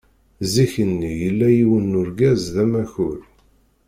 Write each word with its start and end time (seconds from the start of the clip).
Zik-nni, 0.53 1.11
yella 1.21 1.47
yiwen 1.57 1.85
n 1.91 1.99
urgaz 2.01 2.41
d 2.53 2.55
amakur. 2.63 3.19